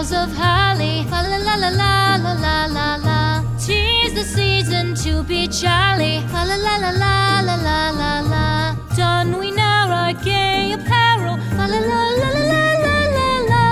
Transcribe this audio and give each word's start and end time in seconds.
of 0.00 0.30
holly. 0.36 1.04
Fa 1.10 1.18
la 1.22 1.38
la 1.46 1.54
la 1.62 1.70
la 1.80 2.16
la 2.24 2.32
la 2.44 2.66
la 2.76 2.88
la. 3.06 3.20
Tis 3.64 4.12
the 4.14 4.24
season 4.36 4.94
to 5.02 5.22
be 5.22 5.40
jolly. 5.48 6.14
Fa 6.32 6.44
la 6.48 6.56
la 6.56 6.74
la 6.84 6.90
la 7.02 7.40
la 7.48 7.56
la 7.66 7.80
la 8.00 8.12
la. 8.32 8.74
Don 8.96 9.38
we 9.38 9.50
now 9.50 9.88
our 10.00 10.12
gay 10.28 10.72
apparel. 10.72 11.36
Fa 11.56 11.64
la 11.72 11.80
la 11.90 12.02
la 12.20 12.28
la 12.36 12.42
la 12.52 12.66
la 12.84 12.98
la 13.16 13.30
la. 13.52 13.64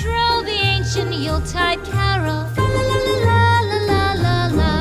Troll 0.00 0.42
the 0.48 0.58
ancient 0.74 1.12
Yuletide 1.26 1.82
carol. 1.92 2.40
Fa 2.56 2.64
la 2.74 2.82
la 2.90 2.98
la 3.06 3.16
la 3.28 3.42
la 3.70 3.78
la 3.90 4.02
la 4.24 4.36
la. 4.58 4.72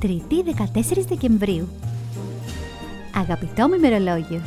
Τρίτη 0.00 0.44
14 0.44 1.04
Δεκεμβρίου. 1.08 1.68
Αγαπητό 3.20 3.68
μου 3.68 3.74
ημερολόγιο, 3.74 4.40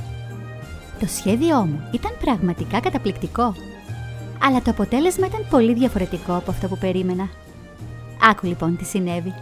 το 1.00 1.06
σχέδιό 1.06 1.64
μου 1.64 1.88
ήταν 1.92 2.12
πραγματικά 2.20 2.80
καταπληκτικό, 2.80 3.54
αλλά 4.42 4.62
το 4.62 4.70
αποτέλεσμα 4.70 5.27
ήταν 5.27 5.46
πολύ 5.50 5.74
διαφορετικό 5.74 6.37
από 6.37 6.50
αυτό 6.50 6.68
που 6.68 6.78
περίμενα. 6.78 7.28
Άκου 8.23 8.46
λοιπόν 8.46 8.77
τι 8.77 8.84
συνέβη. 8.84 9.34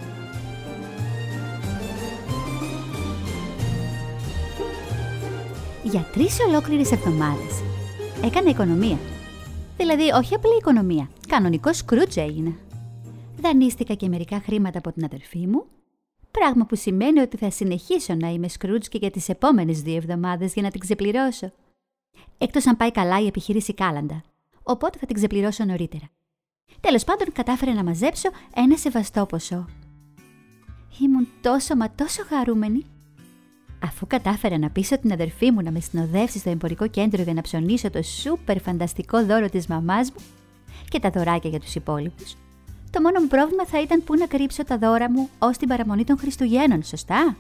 Για 5.83 6.07
τρεις 6.13 6.39
ολόκληρες 6.49 6.93
εβδομάδες 6.93 7.63
έκανα 8.25 8.51
οικονομία. 8.51 8.99
Δηλαδή 9.77 10.11
όχι 10.11 10.35
απλή 10.35 10.57
οικονομία, 10.59 11.09
κανονικός 11.29 11.77
σκρούτζ 11.77 12.17
έγινα. 12.17 12.53
Δανείστηκα 13.41 13.95
και 13.95 14.09
μερικά 14.09 14.41
χρήματα 14.45 14.79
από 14.79 14.93
την 14.93 15.05
αδερφή 15.05 15.47
μου 15.47 15.65
Πράγμα 16.39 16.67
που 16.67 16.77
σημαίνει 16.77 17.21
ότι 17.21 17.37
θα 17.37 17.51
συνεχίσω 17.51 18.15
να 18.15 18.29
είμαι 18.29 18.49
Σκρούτζ 18.49 18.87
και 18.87 18.99
για 18.99 19.11
τις 19.11 19.29
επόμενες 19.29 19.83
δύο 19.83 19.97
εβδομάδες 19.97 20.53
για 20.53 20.63
να 20.63 20.71
την 20.71 20.81
ξεπληρώσω. 20.81 21.53
Εκτός 22.39 22.67
αν 22.67 22.77
πάει 22.77 22.91
καλά 22.91 23.21
η 23.21 23.27
επιχείρηση 23.27 23.75
Κάλαντα. 23.75 24.23
Οπότε 24.63 24.99
θα 24.99 25.07
την 25.07 25.15
ξεπληρώσω 25.15 25.65
νωρίτερα. 25.65 26.11
Τέλος 26.81 27.05
πάντων 27.05 27.33
κατάφερα 27.33 27.73
να 27.73 27.85
μαζέψω 27.85 28.29
ένα 28.55 28.77
σεβαστό 28.77 29.27
ποσό. 29.27 29.69
Ήμουν 31.01 31.29
τόσο 31.41 31.77
μα 31.77 31.91
τόσο 31.91 32.25
χαρούμενη. 32.25 32.85
Αφού 33.83 34.07
κατάφερα 34.07 34.59
να 34.59 34.71
πείσω 34.71 34.99
την 34.99 35.13
αδερφή 35.13 35.51
μου 35.51 35.63
να 35.63 35.71
με 35.71 35.81
συνοδεύσει 35.81 36.39
στο 36.39 36.51
εμπορικό 36.51 36.89
κέντρο 36.89 37.23
για 37.23 37.35
να 37.35 37.43
ψωνίσω 37.43 37.91
το 37.91 38.03
σούπερ 38.03 38.61
φανταστικό 38.61 39.25
δώρο 39.25 39.49
της 39.49 39.67
μαμάς 39.67 40.11
μου 40.11 40.21
και 40.89 40.99
τα 40.99 41.11
δωράκια 41.11 41.51
για 41.51 41.61
τους 41.61 41.75
υπόλοιπους, 41.75 42.37
το 42.95 43.01
μόνο 43.01 43.21
μου 43.21 43.27
πρόβλημα 43.27 43.67
θα 43.67 43.81
ήταν 43.81 44.05
πού 44.05 44.15
να 44.15 44.27
κρύψω 44.27 44.65
τα 44.65 44.79
δώρα 44.79 45.11
μου 45.11 45.29
ως 45.39 45.57
την 45.57 45.69
παραμονή 45.69 46.05
των 46.05 46.19
Χριστουγέννων, 46.19 46.83
σωστά; 46.83 47.37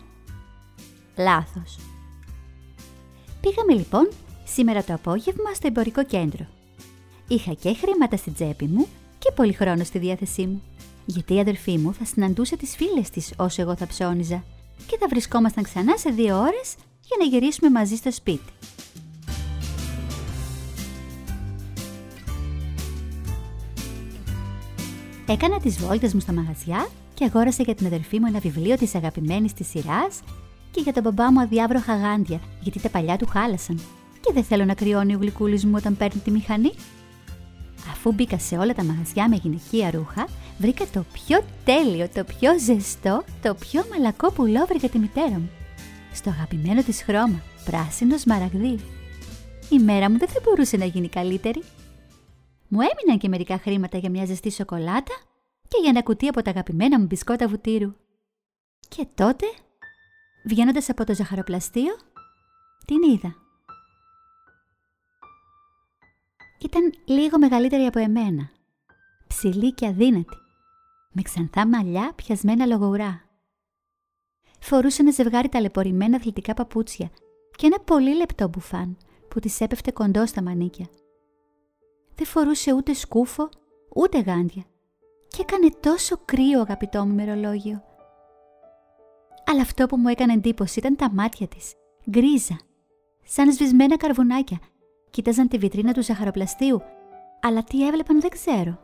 Λάθος. 1.16 1.78
Πήγαμε 3.41 3.72
λοιπόν 3.72 4.08
σήμερα 4.44 4.84
το 4.84 4.94
απόγευμα 4.94 5.55
στο 5.55 5.66
εμπορικό 5.66 6.05
κέντρο. 6.05 6.47
Είχα 7.28 7.52
και 7.52 7.75
χρήματα 7.75 8.16
στην 8.16 8.34
τσέπη 8.34 8.64
μου 8.64 8.86
και 9.19 9.32
πολύ 9.34 9.52
χρόνο 9.52 9.84
στη 9.84 9.98
διάθεσή 9.98 10.47
μου. 10.47 10.62
Γιατί 11.06 11.34
η 11.34 11.41
αδερφή 11.41 11.78
μου 11.78 11.94
θα 11.94 12.05
συναντούσε 12.05 12.56
τις 12.56 12.77
φίλες 12.77 13.10
της 13.10 13.32
όσο 13.36 13.62
εγώ 13.62 13.77
θα 13.77 13.86
ψώνιζα 13.86 14.44
και 14.86 14.97
θα 15.00 15.06
βρισκόμασταν 15.08 15.64
ξανά 15.64 15.97
σε 15.97 16.10
δύο 16.10 16.38
ώρες 16.38 16.75
για 17.00 17.16
να 17.19 17.25
γυρίσουμε 17.25 17.70
μαζί 17.70 17.97
στο 17.97 18.12
σπίτι. 18.12 18.52
Έκανα 25.28 25.61
τις 25.61 25.78
βόλτες 25.78 26.14
μου 26.14 26.20
στα 26.20 26.33
μαγαζιά 26.33 26.89
και 27.14 27.25
αγόρασα 27.25 27.62
για 27.62 27.75
την 27.75 27.86
αδερφή 27.86 28.20
μου 28.20 28.27
ένα 28.27 28.39
βιβλίο 28.39 28.77
της 28.77 28.94
αγαπημένης 28.94 29.53
της 29.53 29.69
σειράς 29.69 30.20
και 30.70 30.81
για 30.81 30.92
τον 30.92 31.03
μπαμπά 31.03 31.33
μου 31.33 31.41
αδιάβροχα 31.41 31.97
γάντια, 31.97 32.41
γιατί 32.60 32.81
τα 32.81 32.88
παλιά 32.88 33.16
του 33.16 33.26
χάλασαν. 33.26 33.81
Και 34.21 34.32
δεν 34.32 34.44
θέλω 34.44 34.65
να 34.65 34.75
κρυώνει 34.75 35.15
ο 35.15 35.19
γλυκούλης 35.19 35.65
μου 35.65 35.72
όταν 35.76 35.97
παίρνει 35.97 36.21
τη 36.21 36.31
μηχανή. 36.31 36.72
Αφού 37.91 38.12
μπήκα 38.12 38.38
σε 38.38 38.56
όλα 38.56 38.75
τα 38.75 38.84
μαγαζιά 38.84 39.28
με 39.28 39.37
γυναικεία 39.37 39.91
ρούχα, 39.91 40.28
βρήκα 40.59 40.84
το 40.93 41.04
πιο 41.12 41.44
τέλειο, 41.65 42.09
το 42.15 42.25
πιο 42.25 42.59
ζεστό, 42.59 43.25
το 43.43 43.54
πιο 43.54 43.84
μαλακό 43.91 44.31
πουλόβρι 44.32 44.78
για 44.78 44.88
τη 44.88 44.98
μητέρα 44.98 45.31
μου. 45.31 45.50
Στο 46.12 46.31
αγαπημένο 46.31 46.82
της 46.82 47.03
χρώμα, 47.03 47.43
πράσινος 47.65 48.21
σμαραγδί. 48.21 48.78
Η 49.69 49.78
μέρα 49.78 50.10
μου 50.10 50.19
δεν 50.19 50.28
θα 50.28 50.41
μπορούσε 50.44 50.77
να 50.77 50.84
γίνει 50.84 51.09
καλύτερη. 51.09 51.62
Μου 52.74 52.80
έμειναν 52.80 53.18
και 53.18 53.28
μερικά 53.28 53.58
χρήματα 53.58 53.98
για 53.98 54.10
μια 54.10 54.24
ζεστή 54.24 54.50
σοκολάτα 54.50 55.14
και 55.68 55.78
για 55.80 55.90
ένα 55.90 56.02
κουτί 56.02 56.28
από 56.28 56.42
τα 56.42 56.50
αγαπημένα 56.50 56.98
μου 56.98 57.06
μπισκότα 57.06 57.48
βουτύρου. 57.48 57.94
Και 58.88 59.06
τότε, 59.14 59.46
βγαίνοντας 60.44 60.88
από 60.88 61.04
το 61.04 61.14
ζαχαροπλαστείο, 61.14 61.94
την 62.86 63.02
είδα. 63.02 63.34
Ήταν 66.60 66.94
λίγο 67.04 67.38
μεγαλύτερη 67.38 67.84
από 67.84 67.98
εμένα, 67.98 68.50
ψηλή 69.26 69.72
και 69.72 69.86
αδύνατη, 69.86 70.36
με 71.12 71.22
ξανθά 71.22 71.66
μαλλιά 71.66 72.12
πιασμένα 72.14 72.66
λογοουρά. 72.66 73.22
Φορούσε 74.60 75.02
ένα 75.02 75.10
ζευγάρι 75.10 75.48
ταλαιπωρημένα 75.48 76.16
αθλητικά 76.16 76.54
παπούτσια 76.54 77.10
και 77.56 77.66
ένα 77.66 77.78
πολύ 77.80 78.16
λεπτό 78.16 78.48
μπουφάν 78.48 78.96
που 79.28 79.41
της 79.41 79.60
έπεφτε 79.60 79.91
κοντό 79.91 80.26
στα 80.26 80.42
μανίκια 80.42 80.88
δεν 82.14 82.26
φορούσε 82.26 82.72
ούτε 82.72 82.92
σκούφο, 82.92 83.48
ούτε 83.94 84.19
γάντια. 84.19 84.64
Και 85.28 85.42
έκανε 85.42 85.69
τόσο 85.80 86.16
κρύο 86.25 86.60
αγαπητό 86.60 87.04
μου 87.04 87.12
ημερολόγιο. 87.12 87.82
Αλλά 89.47 89.60
αυτό 89.60 89.86
που 89.86 89.97
μου 89.97 90.08
έκανε 90.08 90.32
εντύπωση 90.32 90.78
ήταν 90.78 90.97
τα 90.97 91.10
μάτια 91.12 91.47
της, 91.47 91.74
γκρίζα, 92.10 92.58
σαν 93.24 93.53
σβησμένα 93.53 93.97
καρβουνάκια. 93.97 94.58
Κοίταζαν 95.10 95.48
τη 95.48 95.58
βιτρίνα 95.58 95.92
του 95.92 96.03
ζαχαροπλαστείου, 96.03 96.82
αλλά 97.41 97.64
τι 97.64 97.86
έβλεπαν 97.86 98.20
δεν 98.20 98.30
ξέρω. 98.30 98.78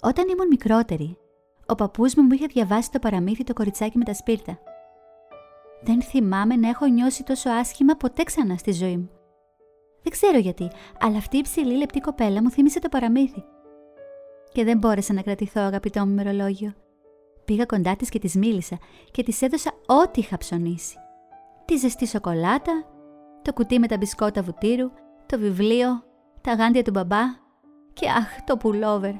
Όταν 0.00 0.28
ήμουν 0.28 0.46
μικρότερη, 0.48 1.18
ο 1.66 1.74
παππούς 1.74 2.14
μου 2.14 2.22
μου 2.22 2.32
είχε 2.32 2.46
διαβάσει 2.46 2.90
το 2.90 2.98
παραμύθι 2.98 3.44
το 3.44 3.52
κοριτσάκι 3.52 3.98
με 3.98 4.04
τα 4.04 4.14
σπίρτα. 4.14 4.58
Δεν 5.82 6.02
θυμάμαι 6.02 6.56
να 6.56 6.68
έχω 6.68 6.86
νιώσει 6.86 7.22
τόσο 7.24 7.50
άσχημα 7.50 7.94
ποτέ 7.94 8.22
ξανά 8.22 8.56
στη 8.56 8.72
ζωή 8.72 8.96
μου. 8.96 9.17
Δεν 10.02 10.12
ξέρω 10.12 10.38
γιατί, 10.38 10.70
αλλά 11.00 11.16
αυτή 11.16 11.36
η 11.36 11.42
ψηλή 11.42 11.76
λεπτή 11.76 12.00
κοπέλα 12.00 12.42
μου 12.42 12.50
θύμισε 12.50 12.78
το 12.78 12.88
παραμύθι. 12.88 13.44
Και 14.52 14.64
δεν 14.64 14.78
μπόρεσα 14.78 15.12
να 15.12 15.22
κρατηθώ, 15.22 15.60
αγαπητό 15.60 16.06
μου 16.06 16.14
μερολόγιο. 16.14 16.72
Πήγα 17.44 17.64
κοντά 17.64 17.96
της 17.96 18.08
και 18.08 18.18
της 18.18 18.34
μίλησα 18.34 18.78
και 19.10 19.22
της 19.22 19.42
έδωσα 19.42 19.72
ό,τι 19.86 20.20
είχα 20.20 20.36
ψωνίσει. 20.36 20.96
Τη 21.64 21.76
ζεστή 21.76 22.06
σοκολάτα, 22.06 22.84
το 23.42 23.52
κουτί 23.52 23.78
με 23.78 23.86
τα 23.86 23.96
μπισκότα 23.96 24.42
βουτύρου, 24.42 24.90
το 25.26 25.38
βιβλίο, 25.38 26.02
τα 26.40 26.52
γάντια 26.52 26.82
του 26.82 26.90
μπαμπά 26.90 27.22
και 27.92 28.08
αχ, 28.08 28.42
το 28.44 28.56
πουλόβερ. 28.56 29.14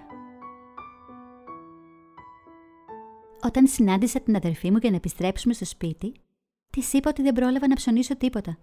Όταν 3.43 3.67
συνάντησα 3.67 4.21
την 4.21 4.37
αδερφή 4.37 4.71
μου 4.71 4.77
για 4.77 4.91
να 4.91 4.97
επιστρέψουμε 4.97 5.55
στο 5.55 5.65
σπίτι, 5.65 6.13
της 6.71 6.93
είπα 6.93 7.11
ότι 7.11 7.23
δεν 7.23 7.33
πρόλαβα 7.33 7.69
να 7.69 7.75
ψωνίσω 7.75 8.17
τίποτα 8.17 8.59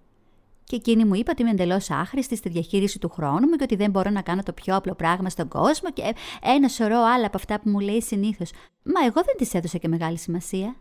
και 0.66 0.76
εκείνη 0.76 1.06
μου 1.06 1.16
είπε 1.16 1.31
ότι 1.31 1.42
είμαι 1.42 1.52
εντελώς 1.52 1.90
άχρηστη 1.90 2.36
στη 2.36 2.50
διαχείριση 2.50 3.00
του 3.00 3.09
χρόνου 3.09 3.48
μου 3.48 3.56
και 3.56 3.64
ότι 3.64 3.76
δεν 3.76 3.92
μπορώ 3.92 4.09
να 4.09 4.22
κάνω 4.22 4.44
το 4.44 4.53
πιο 4.53 4.76
απλό 4.76 4.96
πράγμα 4.96 5.30
στον 5.30 5.48
κόσμο 5.48 5.92
και 5.92 6.16
ένα 6.42 6.68
σωρό 6.68 7.02
άλλα 7.02 7.26
από 7.26 7.38
αυτά 7.38 7.59
που 7.59 7.70
μου 7.70 7.80
λέει 7.80 8.02
συνήθως. 8.02 8.52
Μα 8.84 9.06
εγώ 9.06 9.22
δεν 9.26 9.36
της 9.38 9.53
έδωσα 9.53 9.78
και 9.78 9.88
μεγάλη 9.88 10.18
σημασία. 10.18 10.76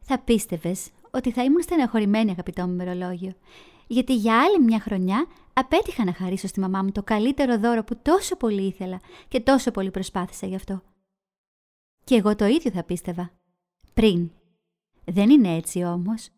Θα 0.00 0.18
πίστευες 0.18 0.90
ότι 1.10 1.32
θα 1.32 1.44
ήμουν 1.44 1.62
στεναχωρημένη, 1.62 2.30
αγαπητό 2.30 2.66
μου 2.66 2.74
μερολόγιο, 2.74 3.32
γιατί 3.86 4.14
για 4.14 4.42
άλλη 4.42 4.60
μια 4.60 4.80
χρονιά 4.80 5.26
απέτυχα 5.52 6.04
να 6.04 6.12
χαρίσω 6.12 6.46
στη 6.46 6.60
μαμά 6.60 6.82
μου 6.82 6.92
το 6.92 7.02
καλύτερο 7.02 7.58
δώρο 7.58 7.84
που 7.84 7.96
τόσο 8.02 8.36
πολύ 8.36 8.66
ήθελα 8.66 9.00
και 9.28 9.40
τόσο 9.40 9.70
πολύ 9.70 9.90
προσπάθησα 9.90 10.46
γι' 10.46 10.54
αυτό. 10.54 10.82
Και 12.04 12.14
εγώ 12.14 12.36
το 12.36 12.44
ίδιο 12.44 12.70
θα 12.70 12.84
πίστευα. 12.84 13.30
Πριν. 13.94 14.30
Δεν 15.04 15.30
είναι 15.30 15.54
έτσι 15.54 15.84
όμως. 15.84 16.28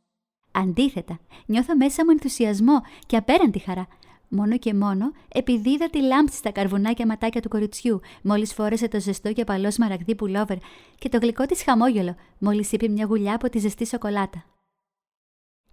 Αντίθετα, 0.57 1.19
νιώθω 1.47 1.77
μέσα 1.77 2.05
μου 2.05 2.11
ενθουσιασμό 2.11 2.81
και 3.07 3.17
απέραντη 3.17 3.59
χαρά. 3.59 3.87
Μόνο 4.29 4.59
και 4.59 4.75
μόνο 4.75 5.13
επειδή 5.29 5.71
είδα 5.71 5.91
τη 5.91 6.03
λάμψη 6.03 6.37
στα 6.37 6.51
καρβουνάκια 6.51 7.07
ματάκια 7.07 7.41
του 7.41 7.49
κοριτσιού, 7.49 8.01
μόλις 8.23 8.55
φόρεσε 8.55 8.89
το 8.89 9.01
ζεστό 9.01 9.33
και 9.33 9.41
απαλό 9.41 9.71
σμαραγδί 9.71 10.15
πουλόβερ 10.15 10.57
και 10.99 11.09
το 11.09 11.19
γλυκό 11.19 11.47
της 11.47 11.63
χαμόγελο, 11.63 12.15
μόλις 12.39 12.73
είπε 12.73 12.89
μια 12.89 13.05
γουλιά 13.05 13.35
από 13.35 13.51
τη 13.51 13.59
ζεστή 13.59 13.87
σοκολάτα. 13.87 14.45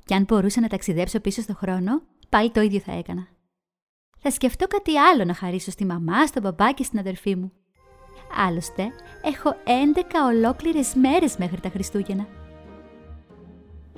Κι 0.06 0.14
αν 0.14 0.24
μπορούσα 0.24 0.62
να 0.62 0.68
ταξιδέψω 0.68 1.20
πίσω 1.20 1.42
στο 1.42 1.54
χρόνο, 1.54 2.02
πάλι 2.30 2.52
το 2.52 2.62
ίδιο 2.62 2.80
θα 2.80 2.92
έκανα. 2.92 3.28
Θα 4.20 4.32
σκεφτώ 4.32 4.68
κάτι 4.68 4.98
άλλο 4.98 5.26
να 5.26 5.34
χαρίσω 5.34 5.72
στη 5.72 5.86
μαμά, 5.86 6.26
στον 6.26 6.42
μπαμπά 6.42 6.72
και 6.72 6.84
στην 6.84 7.00
αδερφή 7.00 7.36
μου. 7.36 7.52
Άλλωστε, 8.48 8.92
έχω 9.24 9.50
11 9.50 10.02
ολόκληρες 10.28 10.94
μέρες 10.96 11.38
μέχρι 11.38 11.60
τα 11.60 11.70
Χριστούγεννα. 11.70 12.41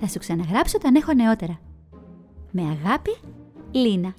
Θα 0.05 0.11
σου 0.11 0.19
ξαναγράψω 0.19 0.77
όταν 0.77 0.95
έχω 0.95 1.13
νεότερα. 1.13 1.59
Με 2.51 2.61
αγάπη, 2.61 3.17
Λίνα. 3.71 4.13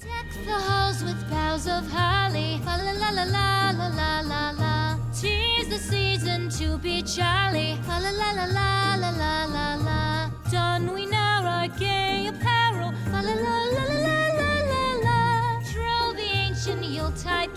You'll 16.96 17.10
tide 17.24 17.52